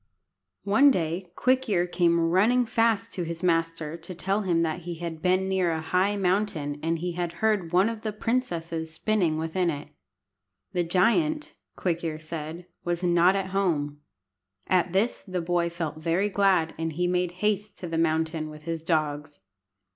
One 0.63 0.89
day 0.89 1.31
Quick 1.35 1.69
ear 1.69 1.85
came 1.85 2.19
running 2.19 2.65
fast 2.65 3.11
to 3.13 3.21
his 3.21 3.43
master 3.43 3.95
to 3.97 4.15
tell 4.15 4.41
him 4.41 4.63
that 4.63 4.79
he 4.79 4.95
had 4.95 5.21
been 5.21 5.47
near 5.47 5.69
a 5.71 5.79
high 5.79 6.15
mountain, 6.15 6.79
and 6.81 6.97
had 7.13 7.33
heard 7.33 7.71
one 7.71 7.87
of 7.87 8.01
the 8.01 8.11
princesses 8.11 8.91
spinning 8.91 9.37
within 9.37 9.69
it. 9.69 9.89
The 10.73 10.83
giant, 10.83 11.53
Quick 11.75 12.03
ear 12.03 12.17
said, 12.17 12.65
was 12.83 13.03
not 13.03 13.35
at 13.35 13.51
home. 13.51 14.01
At 14.65 14.91
this 14.91 15.21
the 15.21 15.39
boy 15.39 15.69
felt 15.69 15.97
very 15.99 16.29
glad, 16.29 16.73
and 16.79 16.93
he 16.93 17.05
made 17.05 17.33
haste 17.33 17.77
to 17.77 17.87
the 17.87 17.99
mountain 17.99 18.49
with 18.49 18.63
his 18.63 18.81
dogs. 18.81 19.41